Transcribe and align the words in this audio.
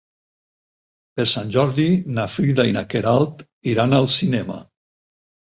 Per 1.19 1.25
Sant 1.31 1.51
Jordi 1.55 1.85
na 2.15 2.25
Frida 2.37 2.67
i 2.71 2.75
na 2.79 2.83
Queralt 2.95 3.45
iran 3.75 3.95
al 4.01 4.11
cinema. 4.17 4.59